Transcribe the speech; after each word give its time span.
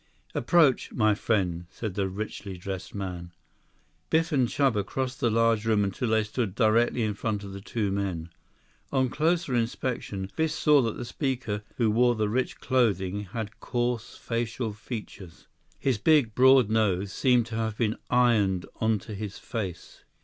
"Approach, 0.33 0.91
my 0.91 1.13
friends," 1.13 1.65
said 1.69 1.93
the 1.93 2.09
richly 2.09 2.57
dressed 2.57 2.95
man. 2.95 3.31
Biff 4.09 4.31
and 4.31 4.47
Chuba 4.47 4.83
crossed 4.83 5.19
the 5.19 5.29
large 5.29 5.63
room 5.63 5.83
until 5.83 6.07
they 6.09 6.23
stood 6.23 6.55
directly 6.55 7.03
in 7.03 7.13
front 7.13 7.43
of 7.43 7.53
the 7.53 7.61
two 7.61 7.91
men. 7.91 8.31
On 8.91 9.09
closer 9.09 9.53
inspection, 9.53 10.31
Biff 10.35 10.49
saw 10.53 10.81
that 10.81 10.97
the 10.97 11.05
speaker 11.05 11.61
who 11.77 11.91
wore 11.91 12.15
the 12.15 12.29
rich 12.29 12.59
clothing 12.59 13.25
had 13.25 13.59
coarse 13.59 14.17
facial 14.17 14.73
features. 14.73 15.45
His 15.77 15.99
big, 15.99 16.33
broad 16.33 16.71
nose 16.71 17.13
seemed 17.13 17.45
to 17.45 17.55
have 17.57 17.77
been 17.77 17.97
ironed 18.09 18.65
onto 18.79 19.13
his 19.13 19.37
face. 19.37 20.03